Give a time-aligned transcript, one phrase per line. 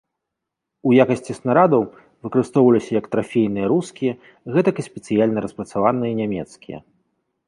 [0.91, 1.83] У якасці снарадаў
[2.27, 4.13] выкарыстоўваліся як трафейныя рускія,
[4.55, 6.79] гэтак і спецыяльна распрацаваныя нямецкія.